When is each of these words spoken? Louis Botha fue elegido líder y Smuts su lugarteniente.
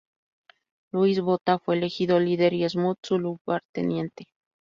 Louis 0.91 1.19
Botha 1.21 1.59
fue 1.59 1.75
elegido 1.77 2.19
líder 2.19 2.53
y 2.53 2.67
Smuts 2.67 3.01
su 3.07 3.19
lugarteniente. 3.19 4.25